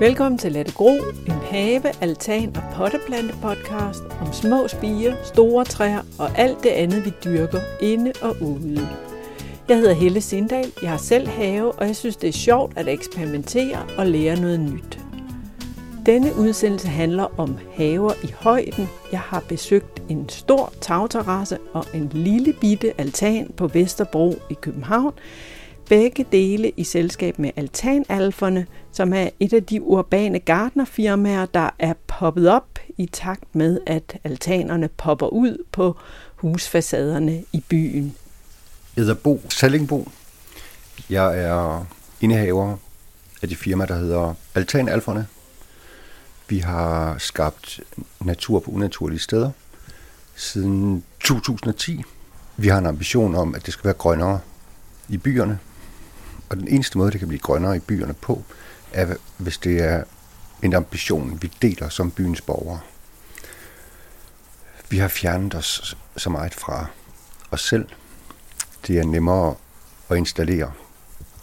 [0.00, 0.90] Velkommen til Lette Gro,
[1.26, 7.04] en have, altan og potteplante podcast om små spiger, store træer og alt det andet,
[7.04, 8.88] vi dyrker inde og ude.
[9.68, 12.88] Jeg hedder Helle Sindal, jeg har selv have, og jeg synes, det er sjovt at
[12.88, 14.98] eksperimentere og lære noget nyt.
[16.06, 18.88] Denne udsendelse handler om haver i højden.
[19.12, 25.12] Jeg har besøgt en stor tagterrasse og en lille bitte altan på Vesterbro i København.
[25.88, 31.94] Begge dele i selskab med Altanalferne, som er et af de urbane gardnerfirmaer, der er
[32.06, 35.96] poppet op i takt med, at altanerne popper ud på
[36.36, 38.14] husfacaderne i byen.
[38.96, 40.08] Jeg hedder Bo Sallingbo.
[41.10, 41.86] Jeg er
[42.20, 42.76] indehaver
[43.42, 45.26] af det firma, der hedder Altanalferne.
[46.48, 47.80] Vi har skabt
[48.20, 49.50] natur på unaturlige steder
[50.36, 52.02] siden 2010.
[52.56, 54.40] Vi har en ambition om, at det skal være grønnere
[55.08, 55.58] i byerne.
[56.48, 58.44] Og den eneste måde, det kan blive grønnere i byerne på,
[58.94, 60.04] at hvis det er
[60.62, 62.80] en ambition, vi deler som byens borgere.
[64.88, 66.86] Vi har fjernet os så meget fra
[67.50, 67.88] os selv.
[68.86, 69.54] Det er nemmere
[70.08, 70.72] at installere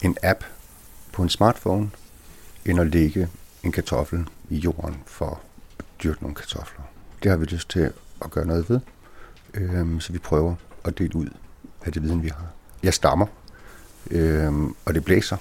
[0.02, 0.44] en app
[1.12, 1.92] på en smartphone,
[2.66, 3.30] end at lægge
[3.64, 5.42] en kartoffel i jorden for
[5.80, 6.84] at dyrke nogle kartofler.
[7.24, 8.80] Det har vi lyst til at gøre noget ved,
[9.54, 11.30] øhm, så vi prøver at dele ud
[11.86, 12.48] af det viden, vi har.
[12.84, 13.26] Jeg stammer,
[14.12, 15.38] øhm, og det blæser,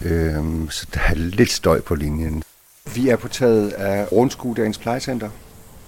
[0.00, 2.42] øhm, så der er lidt støj på linjen.
[2.94, 5.30] Vi er på taget af Rundskuedagens plejecenter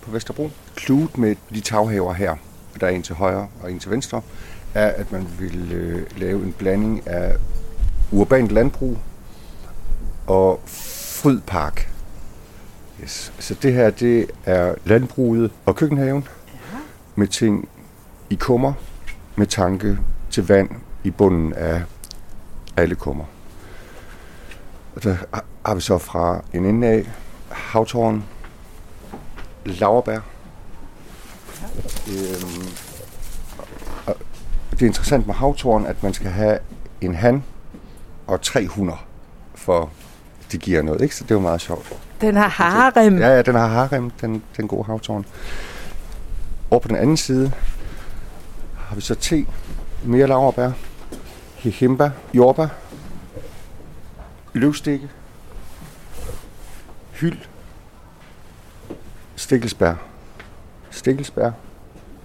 [0.02, 0.50] på Vesterbro.
[0.74, 2.36] Kludet med de taghaver her,
[2.80, 4.22] der er en til højre og en til venstre,
[4.74, 7.36] er, at man vil øh, lave en blanding af
[8.12, 8.98] urbant landbrug
[10.26, 11.90] og frydpark.
[13.02, 13.32] Yes.
[13.38, 16.28] Så det her, det er landbruget og køkkenhaven
[16.72, 16.78] ja.
[17.14, 17.68] med ting
[18.30, 18.72] i kummer,
[19.36, 19.98] med tanke
[20.30, 20.70] til vand
[21.04, 21.82] i bunden af
[22.76, 23.24] alle kummer.
[24.96, 25.16] Og der
[25.66, 27.10] har vi så fra en ende af
[27.50, 28.24] havtårn,
[29.64, 30.18] laverbær.
[32.08, 32.68] Øhm,
[34.06, 34.16] og
[34.70, 36.58] det er interessant med havtårn, at man skal have
[37.00, 37.44] en han
[38.26, 39.06] og tre hunder,
[39.54, 39.90] for
[40.52, 41.16] det giver noget, ikke?
[41.16, 41.92] Så det var meget sjovt.
[42.20, 43.18] Den har harem.
[43.18, 45.26] Ja, ja, den har harem, den, den gode havtårn.
[46.70, 47.52] Over på den anden side
[48.78, 49.46] har vi så te,
[50.04, 50.70] mere laverbær,
[51.56, 52.68] hihimba, jordbær,
[54.54, 55.10] løvstikke,
[57.12, 57.38] hyld,
[59.36, 59.94] stikkelsbær,
[60.90, 61.50] stikkelsbær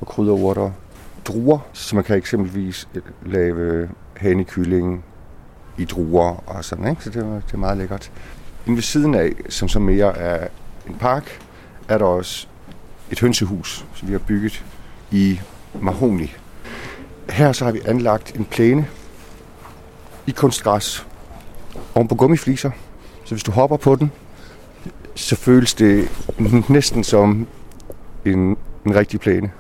[0.01, 0.72] og krydderurter,
[1.25, 5.06] druer, så man kan eksempelvis øh, lave hanekylling
[5.78, 7.03] i druer og sådan, ikke?
[7.03, 8.12] så det er, det er meget lækkert.
[8.66, 10.47] Inden ved siden af, som så mere er
[10.88, 11.41] en park,
[11.88, 12.47] er der også
[13.12, 14.66] et hønsehus, som vi har bygget
[15.12, 15.39] i
[15.81, 16.35] mahoni.
[17.29, 18.88] Her så har vi anlagt en plæne
[20.28, 21.07] i kunstgræs
[21.95, 22.72] oven på gummifliser.
[23.25, 24.11] Så hvis du hopper på den,
[25.16, 26.09] så føles det
[26.69, 27.47] næsten som
[28.25, 29.51] en, en rigtig plæne.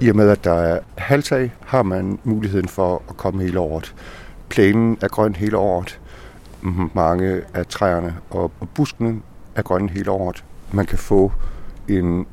[0.00, 3.94] I og med, at der er halvtag, har man muligheden for at komme hele året.
[4.48, 6.00] Plænen er grøn hele året.
[6.94, 9.20] Mange af træerne og buskene
[9.54, 10.44] er grønne hele året.
[10.72, 11.32] Man kan få
[11.88, 12.26] en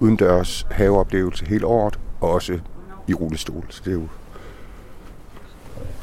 [0.00, 2.58] udendørs haveoplevelse hele året, og også
[3.08, 3.64] i rullestol.
[3.68, 4.08] Så det er jo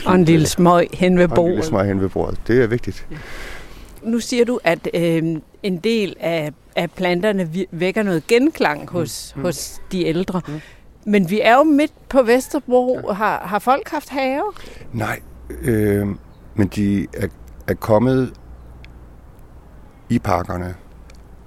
[0.05, 1.39] og en lille smøg hen ved bordet.
[1.39, 2.39] Og en lille smøg hen ved bordet.
[2.47, 3.07] Det er vigtigt.
[3.11, 3.17] Ja.
[4.03, 5.23] Nu siger du, at øh,
[5.63, 9.41] en del af, af planterne vækker noget genklang hos, mm.
[9.41, 10.41] hos de ældre.
[10.47, 10.61] Mm.
[11.05, 12.99] Men vi er jo midt på Vesterbro.
[13.07, 13.13] Ja.
[13.13, 14.43] Har, har folk haft have?
[14.93, 15.19] Nej,
[15.61, 16.07] øh,
[16.55, 17.27] men de er,
[17.67, 18.33] er kommet
[20.09, 20.75] i parkerne,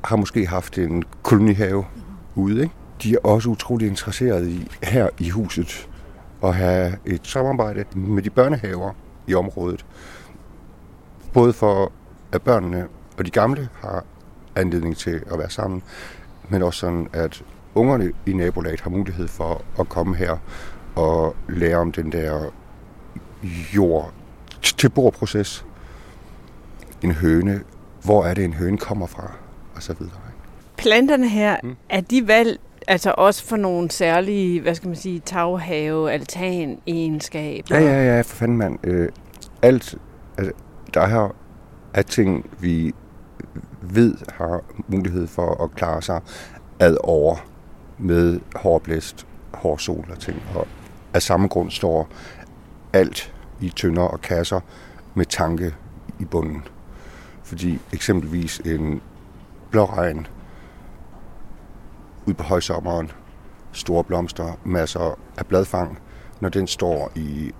[0.05, 2.43] har måske haft en kolonihave mm.
[2.43, 2.63] ude.
[2.63, 2.75] Ikke?
[3.03, 5.89] De er også utrolig interesserede i her i huset
[6.45, 8.93] at have et samarbejde med de børnehaver
[9.27, 9.87] i området.
[11.33, 11.93] Både for
[12.33, 12.89] at børnene
[13.19, 14.05] og de gamle har
[14.57, 15.83] anledning til at være sammen,
[16.49, 17.45] men også sådan, at
[17.75, 20.37] ungerne i nabolaget har mulighed for at komme her
[20.97, 22.51] og lære om den der
[23.75, 24.13] jord
[24.63, 25.65] til bordproces.
[27.03, 27.61] En høne,
[28.05, 29.33] hvor er det en høne kommer fra,
[29.75, 30.15] og så videre.
[30.77, 31.77] Planterne her, mm.
[31.89, 37.79] er de valgt Altså også for nogle særlige, hvad skal man sige, taghave, altan egenskaber.
[37.79, 38.79] Ja, ja, ja, for fanden mand.
[38.85, 39.09] Øh,
[39.63, 39.95] alt,
[40.39, 40.53] altså,
[40.95, 41.37] der her
[41.95, 42.95] er ting, vi
[43.83, 46.21] ved har mulighed for at klare sig
[46.81, 47.37] ad over
[47.99, 50.43] med hård blæst, hård sol og ting.
[50.55, 50.67] Og
[51.15, 52.09] af samme grund står
[52.93, 54.61] alt i tønder og kasser
[55.15, 55.75] med tanke
[56.21, 56.63] i bunden.
[57.43, 59.01] Fordi eksempelvis en
[59.71, 60.27] blåregn
[62.27, 63.11] ud på højsommeren,
[63.73, 65.99] store blomster, masser af bladfang.
[66.41, 67.53] Når den står i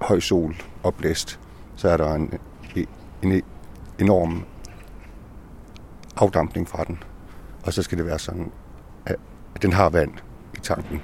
[0.00, 1.40] høj sol og blæst,
[1.76, 2.38] så er der en,
[2.76, 2.84] e,
[3.22, 3.40] en e,
[3.98, 4.44] enorm
[6.16, 7.02] afdampning fra den.
[7.62, 8.52] Og så skal det være sådan,
[9.06, 10.12] at den har vand
[10.54, 11.02] i tanken.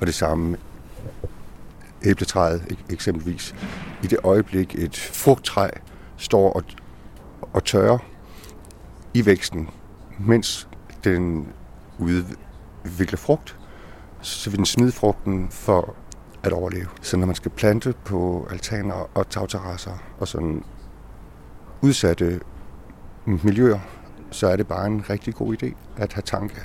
[0.00, 0.56] Og det samme
[2.04, 3.54] æbletræet eksempelvis.
[4.02, 5.68] I det øjeblik et frugttræ
[6.16, 6.62] står og,
[7.52, 7.98] og tørrer
[9.14, 9.70] i væksten,
[10.18, 10.68] mens
[11.04, 11.48] den
[12.02, 13.56] udvikler frugt,
[14.20, 15.96] så vil den smide frugten for
[16.42, 16.88] at overleve.
[17.02, 20.64] Så når man skal plante på altaner og tagterrasser og sådan
[21.82, 22.40] udsatte
[23.26, 23.78] miljøer,
[24.30, 26.60] så er det bare en rigtig god idé at have tanke.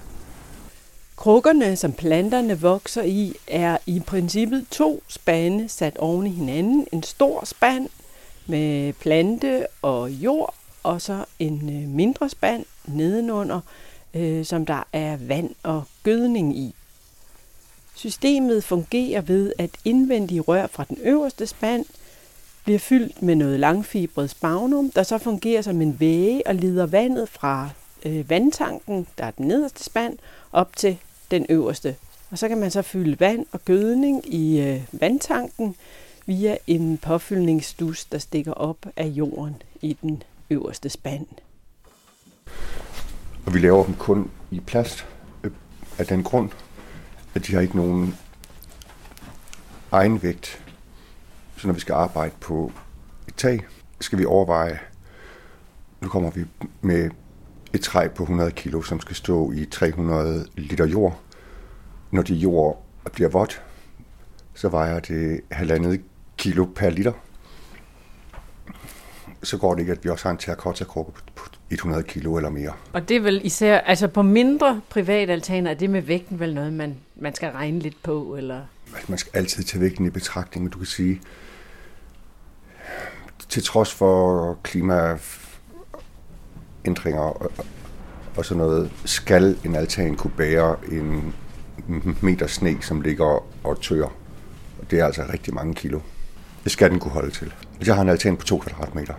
[1.16, 6.88] Krukkerne, som planterne vokser i, er i princippet to spande sat oven i hinanden.
[6.92, 7.90] En stor spand
[8.48, 13.60] med plante og jord, og så en øh, mindre spand nedenunder,
[14.18, 16.76] øh, som der er vand og gødning i.
[17.96, 21.86] Systemet fungerer ved, at indvendige rør fra den øverste spand
[22.64, 27.30] bliver fyldt med noget langfibret spagnum, der så fungerer som en væge og leder vandet
[27.30, 27.70] fra
[28.06, 30.18] øh, vandtanken, der er den nederste spand,
[30.52, 30.98] op til
[31.32, 31.96] den øverste.
[32.32, 35.76] Og så kan man så fylde vand og gødning i øh, vandtanken
[36.26, 41.28] via en påfyldningsstus, der stikker op af jorden i den øverste spand.
[43.48, 45.08] Og vi laver dem kun i plast
[45.44, 45.52] øh,
[45.98, 46.50] af den grund,
[47.36, 48.16] at de har ikke nogen
[49.92, 50.64] egenvægt.
[51.58, 52.72] Så når vi skal arbejde på
[53.28, 53.66] et tag,
[54.02, 54.80] skal vi overveje,
[56.02, 56.46] nu kommer vi
[56.82, 57.10] med
[57.74, 61.20] et træ på 100 kilo, som skal stå i 300 liter jord.
[62.12, 63.62] Når det jord bliver vådt,
[64.54, 66.02] så vejer det halvandet
[66.38, 67.14] kilo per liter.
[69.44, 72.74] Så går det ikke, at vi også har en terracotta-krukke på 100 kilo eller mere.
[72.94, 76.74] Og det er vel især, altså på mindre privataltaner, er det med vægten vel noget,
[76.74, 78.62] man, man skal regne lidt på, eller?
[79.08, 81.22] Man skal altid tage vægten i betragtning, men du kan sige,
[83.50, 87.52] til trods for klimaændringer og,
[88.38, 91.34] og sådan noget, skal en altan kunne bære en
[92.22, 94.08] meter sne, som ligger og tør.
[94.92, 96.00] Det er altså rigtig mange kilo.
[96.68, 97.54] Det skal den kunne holde til.
[97.86, 99.14] Jeg har en altan på 2 kvadratmeter.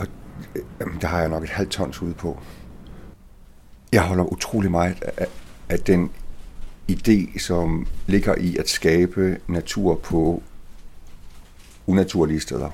[0.00, 2.40] Øh, jamen, der har jeg nok et halvt tons ude på.
[3.92, 5.26] Jeg holder utrolig meget af,
[5.68, 6.10] af den
[6.90, 10.42] idé, som ligger i at skabe natur på
[11.86, 12.70] unaturlige steder.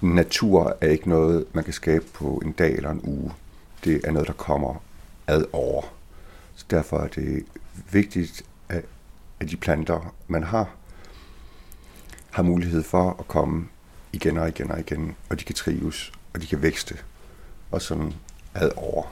[0.00, 3.32] Natur er ikke noget, man kan skabe på en dag eller en uge.
[3.84, 4.82] Det er noget, der kommer
[5.26, 5.82] ad over.
[6.54, 7.44] Så derfor er det
[7.92, 8.84] vigtigt, at
[9.50, 10.70] de planter, man har,
[12.36, 13.68] har mulighed for at komme
[14.12, 16.94] igen og igen og igen, og de kan trives og de kan vækste
[17.70, 18.12] og sådan
[18.54, 19.02] ad over.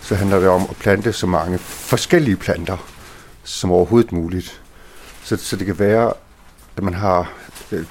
[0.00, 2.76] Så handler det om at plante så mange forskellige planter
[3.44, 4.62] som overhovedet muligt.
[5.22, 6.12] Så, så det kan være,
[6.76, 7.32] at man har
[7.72, 7.86] øh,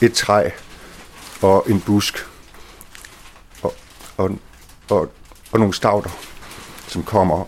[0.00, 0.50] et træ
[1.42, 2.26] og en busk
[3.62, 3.74] og,
[4.16, 4.38] og,
[4.90, 5.12] og,
[5.52, 6.10] og nogle stauder,
[6.88, 7.44] som kommer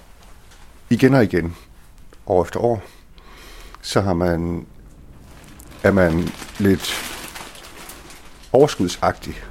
[0.91, 1.56] igen og igen,
[2.26, 2.82] år efter år.
[3.82, 4.67] Så har man,
[5.82, 6.94] er man lidt
[8.53, 9.44] overskudsagtig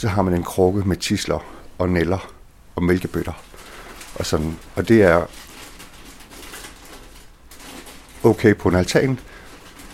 [0.00, 1.38] så har man en krukke med tisler
[1.78, 2.32] og neller
[2.76, 3.32] og mælkebøtter.
[4.14, 4.58] Og, sådan.
[4.76, 5.26] og det er
[8.22, 9.20] okay på en altan,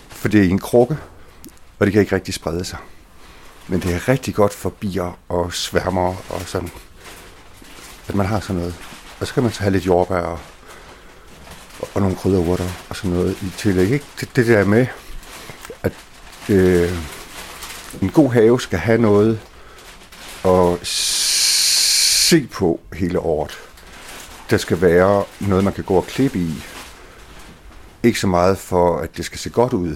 [0.09, 0.97] for det er en krukke,
[1.79, 2.79] og det kan ikke rigtig sprede sig.
[3.67, 6.69] Men det er rigtig godt for bier og sværmer og sådan,
[8.07, 8.75] at man har sådan noget.
[9.19, 10.39] Og så kan man så have lidt jordbær og,
[11.93, 13.91] og nogle krydderurter og sådan noget i tillæg.
[13.91, 14.05] Ikke?
[14.19, 14.87] Det, det der med,
[15.83, 15.93] at
[16.49, 16.91] øh,
[18.01, 19.39] en god have skal have noget,
[20.45, 23.57] at se på hele året.
[24.49, 26.53] Der skal være noget, man kan gå og klippe i.
[28.03, 29.95] Ikke så meget for, at det skal se godt ud,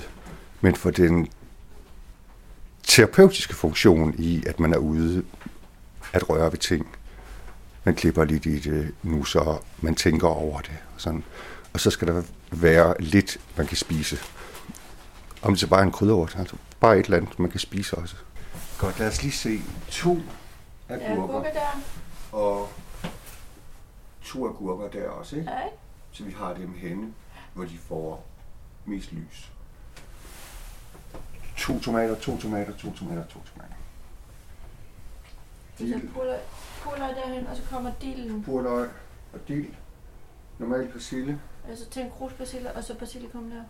[0.61, 1.27] men for den
[2.83, 5.23] terapeutiske funktion i, at man er ude
[6.13, 6.87] at røre ved ting.
[7.83, 10.77] Man klipper lidt i det nu, så man tænker over det.
[10.95, 11.23] Og, sådan.
[11.73, 14.19] og så skal der være lidt, man kan spise.
[15.43, 17.97] Om det så bare er en krydderurt, altså bare et eller andet, man kan spise
[17.97, 18.15] også.
[18.79, 20.17] Godt, lad os lige se to
[20.89, 21.43] agurker.
[21.47, 21.81] Ja, der.
[22.31, 22.69] Og
[24.23, 25.51] to agurker der også, ikke?
[25.51, 25.61] Ja.
[26.11, 27.13] Så vi har dem henne,
[27.53, 28.25] hvor de får
[28.85, 29.51] mest lys.
[31.57, 33.75] To tomater, to tomater, to tomater, to tomater.
[35.77, 36.01] Så
[36.83, 38.43] purløg derhen, og så kommer dillen.
[38.43, 38.89] Purløg
[39.33, 39.73] og dild.
[40.59, 41.41] Normal persille.
[41.69, 43.63] Altså til en krus persille, og så basilikum der.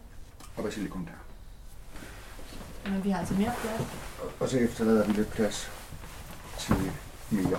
[0.57, 1.30] Og basilikum der.
[2.85, 3.87] Men vi har altså mere plads.
[4.39, 5.71] Og så efterlader vi lidt plads
[6.59, 6.75] til
[7.29, 7.57] mere.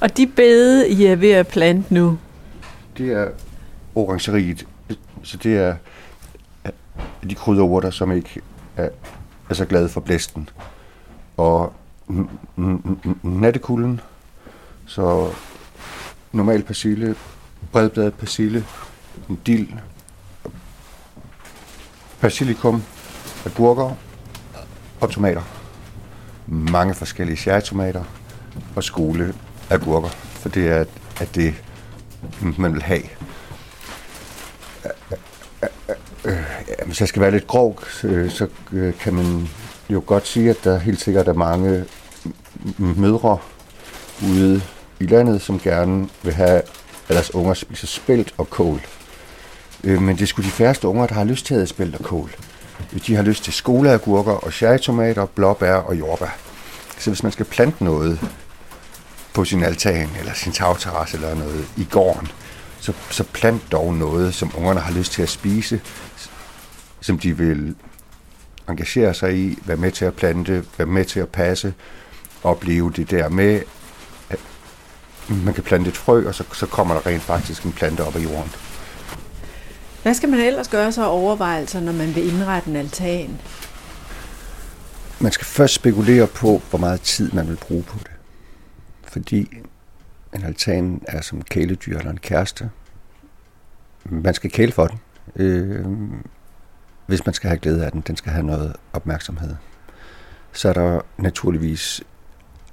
[0.00, 2.18] Og de bede, I er ved at plante nu?
[2.98, 3.28] Det er
[3.94, 4.66] orangeriet.
[5.22, 5.76] Så det er
[7.28, 8.40] de krydderurter, som ikke
[8.76, 8.88] er,
[9.50, 10.48] er så glade for blæsten.
[11.36, 11.72] Og
[13.22, 14.00] nattekulden
[14.86, 15.32] Så
[16.32, 17.16] normal persille,
[17.72, 18.64] bredbladet persille,
[19.28, 19.68] en dild,
[22.20, 22.82] basilikum,
[23.46, 23.90] agurker
[25.00, 25.42] og tomater.
[26.46, 28.04] Mange forskellige cherrytomater
[28.76, 29.34] og skole
[29.70, 30.84] agurker, for det er
[31.20, 31.54] at det,
[32.58, 33.02] man vil have.
[36.86, 37.80] Hvis jeg skal være lidt grov,
[38.28, 39.48] så øh, kan man
[39.90, 41.84] jo godt sige, at der helt sikkert er mange
[42.78, 43.38] mødre
[44.22, 44.62] ude
[45.00, 46.62] i landet, som gerne vil have,
[47.08, 48.80] at deres unger spiser spelt og kål.
[49.84, 52.30] Øh, men det skulle de færreste unger, der har lyst til at spelt og kål.
[52.98, 56.36] De har lyst til skoleagurker og cherrytomater, blåbær og jordbær.
[56.98, 58.20] Så hvis man skal plante noget
[59.34, 62.28] på sin altan eller sin tagterrasse eller noget i gården,
[62.80, 65.80] så, så plant dog noget, som ungerne har lyst til at spise,
[67.00, 67.74] som de vil
[68.68, 71.74] engagere sig i, være med til at plante, være med til at passe,
[72.42, 73.62] opleve det der med,
[74.30, 74.38] at
[75.28, 78.16] man kan plante et frø, og så, så kommer der rent faktisk en plante op
[78.16, 78.50] af jorden.
[80.06, 83.38] Hvad skal man ellers gøre sig overvejelser, når man vil indrette en altan?
[85.20, 88.10] Man skal først spekulere på, hvor meget tid man vil bruge på det.
[89.04, 89.48] Fordi
[90.34, 92.70] en altan er som kæledyr eller en kæreste.
[94.04, 94.98] Man skal kæle for den.
[95.36, 95.86] Øh,
[97.06, 99.56] hvis man skal have glæde af den, den skal have noget opmærksomhed.
[100.52, 102.02] Så er der naturligvis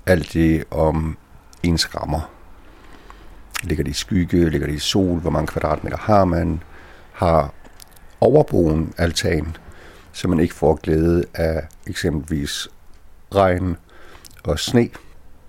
[0.05, 1.17] alt det om
[1.63, 2.31] ens rammer.
[3.63, 6.61] Ligger det i skygge, ligger det i sol, hvor mange kvadratmeter har man,
[7.13, 7.53] har
[8.21, 9.57] overboen altan,
[10.11, 12.67] så man ikke får glæde af eksempelvis
[13.35, 13.77] regn
[14.43, 14.89] og sne.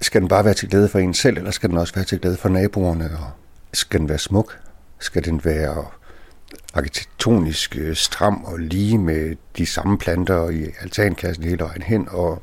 [0.00, 2.20] Skal den bare være til glæde for en selv, eller skal den også være til
[2.20, 3.04] glæde for naboerne?
[3.04, 3.30] Og
[3.72, 4.58] skal den være smuk?
[4.98, 5.84] Skal den være
[6.74, 12.42] arkitektonisk øh, stram og lige med de samme planter i altankassen hele vejen hen, og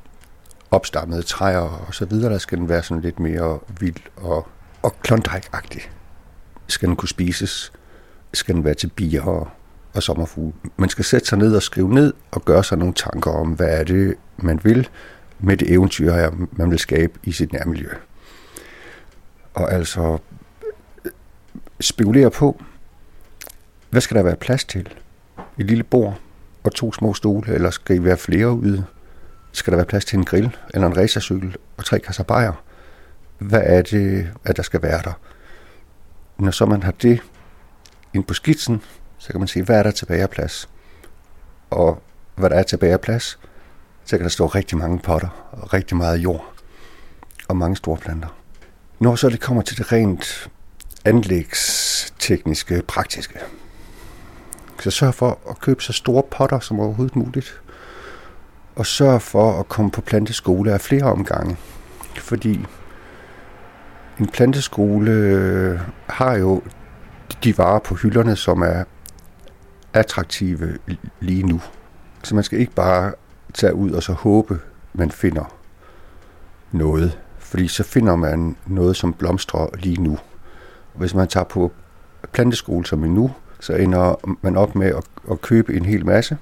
[0.71, 2.33] opstammede træer og så videre.
[2.33, 4.47] Der skal den være sådan lidt mere vild og,
[4.81, 5.81] og klondike-agtig.
[6.67, 7.71] Skal den kunne spises?
[8.33, 9.47] Skal den være til bier og,
[9.93, 10.53] og sommerfugle?
[10.77, 13.79] Man skal sætte sig ned og skrive ned og gøre sig nogle tanker om, hvad
[13.79, 14.89] er det, man vil
[15.39, 17.89] med det eventyr, her, man vil skabe i sit nærmiljø.
[19.53, 20.17] Og altså
[21.05, 21.11] øh,
[21.79, 22.61] spekulere på,
[23.89, 24.89] hvad skal der være plads til?
[25.57, 26.19] Et lille bord
[26.63, 28.85] og to små stole, eller skal I være flere ude?
[29.51, 32.63] Skal der være plads til en grill, eller en racercykel og tre kasser bajer?
[33.37, 35.19] Hvad er det, at der skal være der?
[36.37, 37.21] Når så man har det
[38.13, 38.81] ind på skitsen,
[39.17, 40.69] så kan man se, hvad er der tilbage af plads?
[41.69, 42.01] Og
[42.35, 43.39] hvad der er tilbage af plads,
[44.05, 46.53] så kan der stå rigtig mange potter og rigtig meget jord
[47.47, 48.27] og mange store planter.
[48.99, 50.49] Når så det kommer til det rent
[51.05, 53.39] anlægstekniske, praktiske,
[54.79, 57.61] så sørg for at købe så store potter som overhovedet muligt.
[58.75, 61.57] Og sørg for at komme på planteskole af flere omgange.
[62.15, 62.65] Fordi
[64.19, 66.61] en planteskole har jo
[67.43, 68.83] de varer på hylderne, som er
[69.93, 70.77] attraktive
[71.19, 71.61] lige nu.
[72.23, 73.13] Så man skal ikke bare
[73.53, 74.59] tage ud og så håbe,
[74.93, 75.55] man finder
[76.71, 77.19] noget.
[77.39, 80.17] Fordi så finder man noget, som blomstrer lige nu.
[80.93, 81.71] Hvis man tager på
[82.31, 86.37] planteskole som nu, så ender man op med at, at købe en hel masse,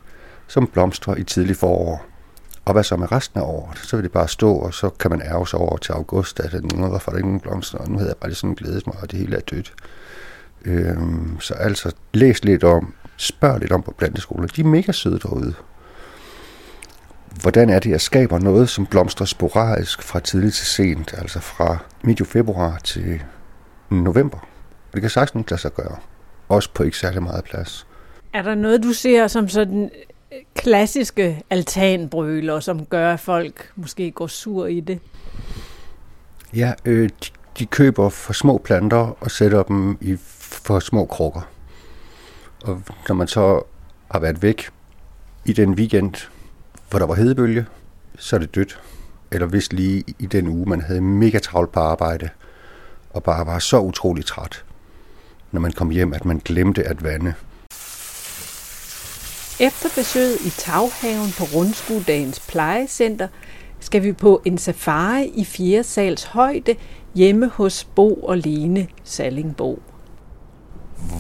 [0.48, 2.06] som blomstrer i tidlig forår.
[2.66, 3.78] Og hvad så med resten af året?
[3.78, 6.54] Så vil det bare stå, og så kan man ærge sig over til august, at
[6.64, 8.96] nu hvorfor er der ikke nogen blomster, og nu havde jeg bare sådan glædet mig,
[9.02, 9.74] og det hele er dødt.
[10.66, 14.48] Øhm, så altså, læs lidt om, spørg lidt om på planteskoler.
[14.48, 15.54] De er mega søde derude.
[17.42, 21.78] Hvordan er det, jeg skaber noget, som blomstrer sporadisk fra tidligt til sent, altså fra
[22.04, 23.24] medio februar til
[23.90, 24.38] november?
[24.88, 25.98] Og det kan sagtens lade sig gøre
[26.50, 27.88] også på ikke særlig meget plads.
[28.34, 29.90] Er der noget, du ser som sådan
[30.56, 35.00] klassiske altanbrøler, som gør, at folk måske går sur i det?
[36.56, 40.18] Ja, øh, de, de køber for små planter og sætter dem i
[40.64, 41.42] for små krukker.
[42.64, 43.62] Og når man så
[44.12, 44.70] har været væk
[45.46, 46.14] i den weekend,
[46.90, 47.66] hvor der var hedebølge,
[48.18, 48.82] så er det dødt.
[49.32, 52.30] Eller hvis lige i den uge, man havde mega travlt på arbejde,
[53.10, 54.64] og bare var så utrolig træt,
[55.52, 57.34] når man kom hjem, at man glemte at vande.
[59.60, 63.28] Efter besøget i Taghaven på Rundskudagens plejecenter,
[63.80, 66.76] skal vi på en safari i 4 sals højde
[67.16, 69.82] hjemme hos Bo og Lene Sallingbo.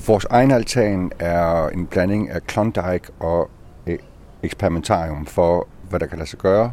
[0.08, 3.50] Vores egen altan er en blanding af Klondike og
[3.90, 4.04] e-
[4.44, 6.72] eksperimentarium for, hvad der kan lade sig gøre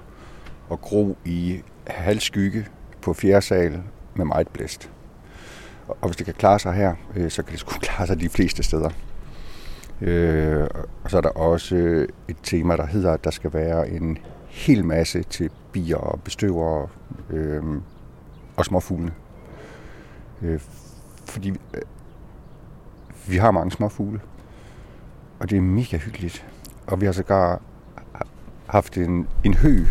[0.68, 2.66] og gro i halvskygge
[3.02, 3.82] på fjerde sal
[4.14, 4.90] med meget blæst.
[5.88, 8.28] Og hvis det kan klare sig her, øh, så kan det sgu klare sig de
[8.28, 8.90] fleste steder.
[10.00, 10.66] Øh,
[11.04, 14.84] og så er der også et tema, der hedder, at der skal være en hel
[14.84, 16.88] masse til bier og bestøvere
[17.30, 17.62] øh,
[18.56, 19.12] og småfuglene.
[20.42, 20.60] Øh,
[21.24, 21.82] fordi øh,
[23.28, 24.20] vi har mange små fugle,
[25.38, 26.46] og det er mega hyggeligt.
[26.86, 27.60] Og vi har sågar
[28.66, 29.84] haft en, en hø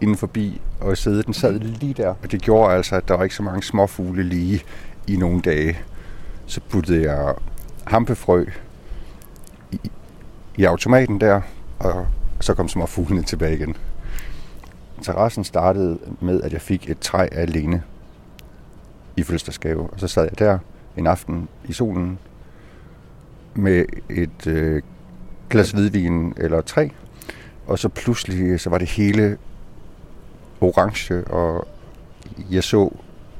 [0.00, 2.14] inden forbi, og sidde, den sad lige der.
[2.22, 4.62] Og det gjorde altså, at der var ikke så mange småfugle lige
[5.06, 5.78] i nogle dage.
[6.46, 7.34] Så puttede jeg
[7.84, 8.44] hampefrø
[9.72, 9.80] i,
[10.56, 11.40] i automaten der,
[11.78, 12.06] og
[12.40, 13.76] så kom småfuglene tilbage igen.
[15.02, 17.82] Terrassen startede med, at jeg fik et træ alene
[19.16, 19.90] i fødselsdagsgave.
[19.90, 20.58] Og så sad jeg der
[20.96, 22.18] en aften i solen
[23.54, 24.82] med et øh,
[25.50, 26.90] glas hvidvin eller tre.
[27.66, 29.36] Og så pludselig øh, så var det hele
[30.60, 31.68] orange, og
[32.50, 32.90] jeg så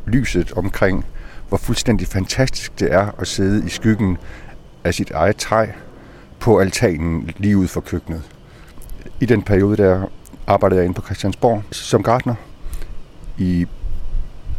[0.07, 1.07] lyset omkring,
[1.49, 4.19] hvor fuldstændig fantastisk det er at sidde i skyggen
[4.85, 5.67] af sit eget træ
[6.41, 8.23] på altanen lige ud for køkkenet.
[9.21, 10.07] I den periode der
[10.47, 12.35] arbejdede jeg inde på Christiansborg som gartner
[13.39, 13.67] i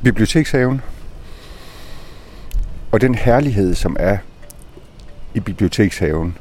[0.04, 0.82] bibliotekshaven.
[2.92, 4.18] Og den herlighed, som er
[5.34, 6.38] i bibliotekshaven,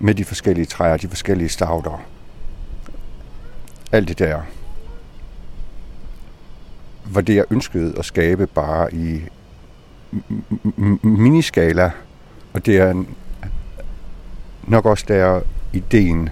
[0.00, 2.02] med de forskellige træer, de forskellige stauder,
[3.92, 4.42] alt det der,
[7.04, 9.20] var det, jeg ønskede at skabe bare i
[11.02, 11.90] miniskala.
[12.52, 13.04] Og det er
[14.62, 15.40] nok også der
[15.72, 16.28] ideen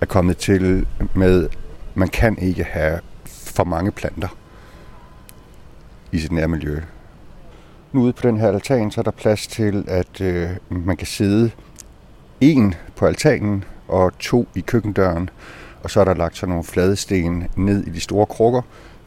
[0.00, 1.48] er kommet til med,
[1.94, 4.28] man kan ikke have for mange planter
[6.12, 6.80] i sit nærmiljø.
[7.92, 11.06] Nu ude på den her altan, så er der plads til, at øh, man kan
[11.06, 11.50] sidde
[12.40, 15.30] en på altanen og to i køkkendøren.
[15.82, 18.62] Og så er der lagt sådan nogle flade sten ned i de store krukker,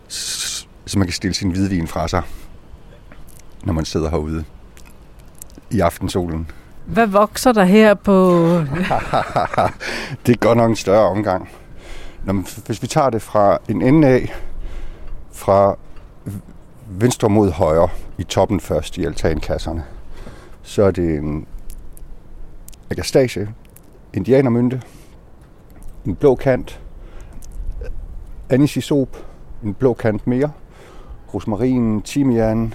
[0.07, 2.21] så man kan stille sin hvidvin fra sig,
[3.63, 4.43] når man sidder herude
[5.71, 6.51] i aftensolen.
[6.85, 8.37] Hvad vokser der her på...
[10.25, 11.49] det er godt nok en større omgang.
[12.23, 14.35] Når man, hvis vi tager det fra en ende af,
[15.31, 15.75] fra
[16.87, 17.89] venstre mod højre
[18.21, 19.83] i toppen først i altankasserne,
[20.61, 21.47] så er det en
[22.89, 23.49] agastache,
[24.13, 24.81] indianermynte,
[26.05, 26.81] en blå kant,
[28.49, 29.17] anisisop,
[29.63, 30.51] en blå kant mere,
[31.33, 32.73] rosmarin, timian,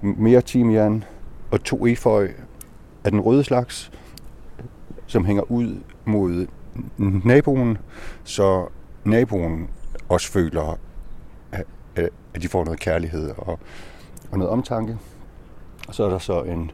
[0.00, 1.04] mere timian
[1.50, 2.30] og to eføj
[3.04, 3.90] af den røde slags,
[5.06, 6.46] som hænger ud mod
[6.98, 7.78] naboen,
[8.24, 8.66] så
[9.04, 9.70] naboen
[10.08, 10.78] også føler,
[12.34, 13.58] at de får noget kærlighed og,
[14.32, 14.98] og noget omtanke.
[15.88, 16.70] Og så er der så en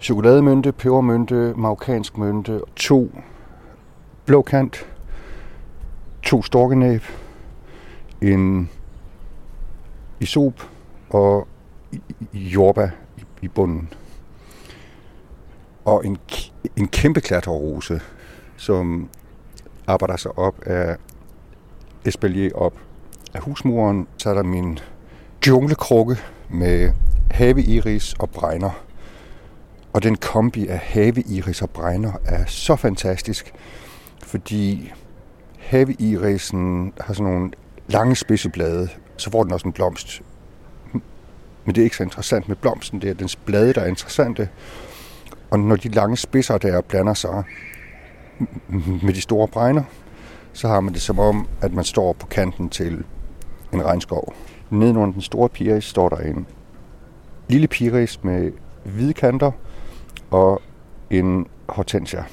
[0.00, 3.10] chokolademynte, pebermynte, marokkansk mynte, to
[4.24, 4.86] blåkant,
[6.22, 7.02] to storkenæb,
[8.22, 8.70] en
[10.20, 10.70] isop
[11.10, 11.48] og
[12.32, 12.88] jordbær
[13.42, 13.92] i bunden.
[15.84, 16.18] Og en,
[16.76, 18.00] en kæmpe klatterrose,
[18.56, 19.08] som
[19.86, 20.96] arbejder sig op af
[22.04, 22.74] espalier op
[23.34, 24.06] af husmuren.
[24.16, 24.78] Så er der min
[25.46, 26.16] junglekrukke
[26.48, 26.92] med
[27.30, 28.70] haveiris og bregner.
[29.92, 33.52] Og den kombi af haveiris og bregner er så fantastisk,
[34.22, 34.92] fordi
[35.58, 37.50] haveirisen har sådan nogle
[37.88, 40.22] lange spidseblade, så får den også en blomst.
[41.64, 44.48] Men det er ikke så interessant med blomsten, det er dens blade, der er interessante.
[45.50, 47.44] Og når de lange spidser der blander sig
[49.02, 49.82] med de store bregner,
[50.52, 53.04] så har man det som om, at man står på kanten til
[53.72, 54.34] en regnskov.
[54.70, 56.46] Nedenunder den store piris står der en
[57.48, 58.52] lille piris med
[58.84, 59.50] hvide kanter
[60.30, 60.62] og
[61.10, 62.24] en hortensia.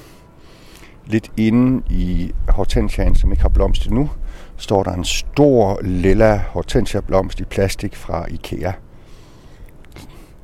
[1.06, 4.10] Lidt inde i hortensiaen, som ikke har blomst nu,
[4.56, 8.72] står der en stor lilla hortensia blomst i plastik fra Ikea.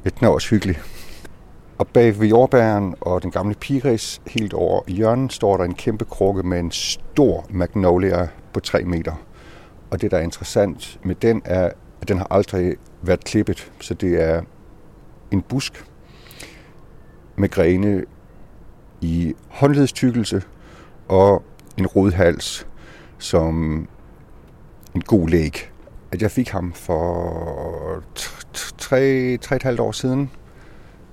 [0.05, 0.81] Det er også hyggeligt.
[1.79, 5.75] Og bag ved jordbæren og den gamle piris, helt over i hjørnet, står der en
[5.75, 9.13] kæmpe krukke med en stor magnolia på 3 meter.
[9.95, 13.73] Og det, der er interessant med den, er, at den har aldrig været klippet.
[13.81, 14.43] Så det er
[15.31, 15.85] en busk
[17.37, 18.05] med grene
[19.01, 20.43] i håndledstykkelse
[21.09, 21.43] og
[21.79, 22.67] en rodhals,
[23.19, 23.75] som
[24.95, 25.71] en god læg.
[26.13, 28.03] At jeg fik ham for
[28.79, 30.31] tre, tre et halvt år siden,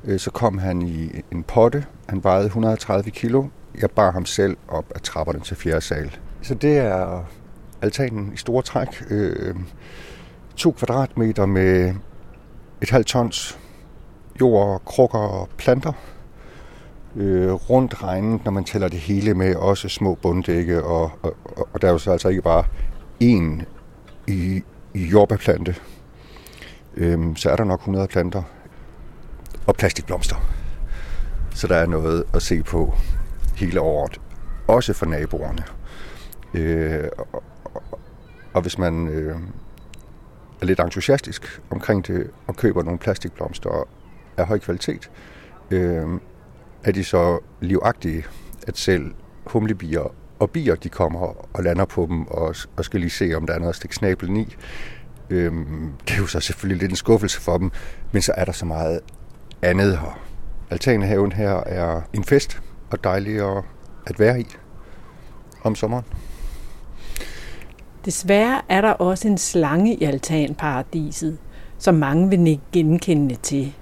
[0.03, 1.85] øh, så kom han i en potte.
[2.09, 3.45] Han vejede 130 kilo.
[3.81, 6.17] Jeg bar ham selv op ad trapperne til fjerde sal.
[6.41, 7.25] Så det er
[7.81, 9.03] altanen i store træk.
[9.09, 9.55] Øh,
[10.55, 11.93] to kvadratmeter med
[12.81, 13.59] et halvt tons
[14.41, 15.93] jord, krukker og planter.
[17.15, 21.35] Øh, rundt regnet, når man tæller det hele med, også små bunddække, og, og,
[21.73, 22.63] og der er jo så altså ikke bare
[23.23, 23.63] én
[24.27, 24.63] i,
[24.93, 25.75] i jordbærplante.
[26.97, 28.43] Øh, så er der nok 100 planter
[29.67, 30.35] og plastikblomster.
[31.55, 32.93] Så der er noget at se på
[33.55, 34.21] hele året.
[34.67, 35.63] Også for naboerne.
[36.53, 37.03] Øh,
[38.53, 39.35] og, hvis man øh,
[40.61, 43.87] er lidt entusiastisk omkring det og køber nogle plastikblomster
[44.37, 45.11] af høj kvalitet,
[45.71, 46.07] øh,
[46.83, 48.25] er de så livagtige,
[48.67, 49.13] at selv
[49.45, 53.45] humlebier og bier, de kommer og lander på dem og, og skal lige se, om
[53.45, 54.55] der er noget at stikke snablen i.
[55.29, 57.71] Øhm, det er jo så selvfølgelig lidt en skuffelse for dem,
[58.11, 58.99] men så er der så meget
[59.61, 60.21] andet her.
[60.69, 62.61] Altanhaven her er en fest
[62.91, 63.41] og dejlig
[64.07, 64.47] at være i
[65.63, 66.05] om sommeren.
[68.05, 71.37] Desværre er der også en slange i altanparadiset,
[71.77, 73.73] som mange vil ikke genkende til.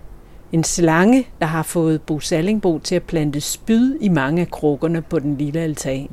[0.52, 5.02] En slange, der har fået Bo Sallingbo til at plante spyd i mange af krukkerne
[5.02, 6.10] på den lille altan.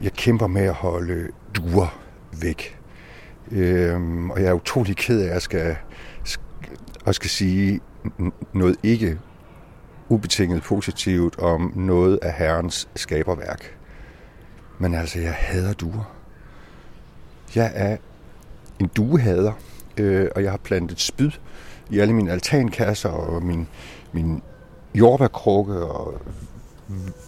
[0.00, 1.98] Jeg kæmper med at holde duer
[2.42, 2.78] væk.
[3.50, 5.76] Øhm, og jeg er utrolig ked af, at jeg skal,
[7.04, 7.80] og skal sige
[8.52, 9.18] noget ikke
[10.08, 13.76] ubetinget positivt om noget af herrens skaberværk.
[14.78, 16.17] Men altså, jeg hader duer.
[17.54, 17.96] Jeg er
[18.80, 19.52] en duehader,
[19.96, 21.30] øh, og jeg har plantet spyd
[21.90, 23.68] i alle mine altankasser og min,
[24.12, 24.42] min
[24.94, 26.20] jordbærkrukke og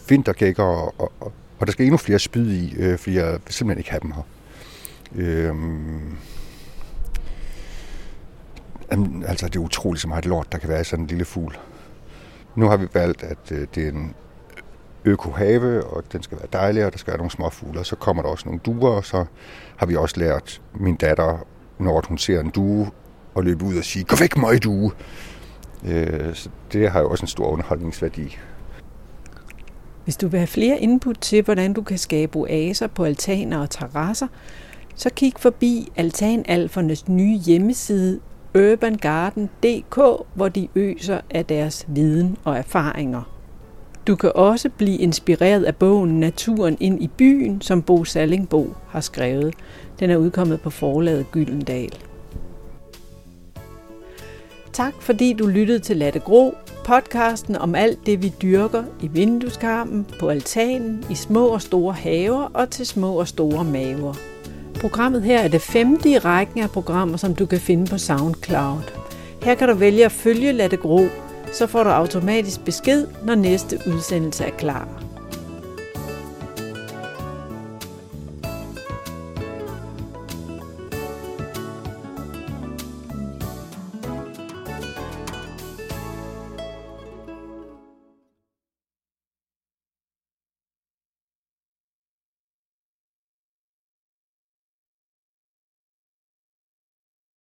[0.09, 3.79] vintergækker, og, og, og der skal endnu flere spyd i, øh, fordi jeg vil simpelthen
[3.79, 4.23] ikke have dem her.
[5.15, 5.55] Øh,
[9.27, 11.59] altså, det er utroligt så meget lort, der kan være i sådan en lille fugl.
[12.55, 14.15] Nu har vi valgt, at øh, det er en
[15.05, 17.85] økohave, og den skal være dejlig, og der skal være nogle små fugle.
[17.85, 19.25] Så kommer der også nogle duer, og så
[19.77, 21.47] har vi også lært min datter,
[21.79, 22.91] når hun ser en due,
[23.37, 24.93] at løbe ud og sige, gå væk mig due.
[25.89, 28.39] Øh, så det har jo også en stor underholdningsværdi.
[30.05, 33.71] Hvis du vil have flere input til, hvordan du kan skabe oaser på altaner og
[33.71, 34.27] terrasser,
[34.95, 38.21] så kig forbi Altanalfernes nye hjemmeside
[38.55, 43.40] urbangarden.dk, hvor de øser af deres viden og erfaringer.
[44.11, 49.01] Du kan også blive inspireret af bogen Naturen ind i byen, som Bo Sallingbo har
[49.01, 49.55] skrevet.
[50.01, 51.95] Den er udkommet på forlaget Gyldendal.
[54.73, 60.07] Tak fordi du lyttede til Latte Gro, podcasten om alt det vi dyrker i vindueskarmen,
[60.21, 64.15] på altanen, i små og store haver og til små og store maver.
[64.81, 68.83] Programmet her er det femte i rækken af programmer, som du kan finde på SoundCloud.
[69.43, 71.01] Her kan du vælge at følge Latte Gro,
[71.53, 75.10] så får du automatisk besked, når næste udsendelse er klar.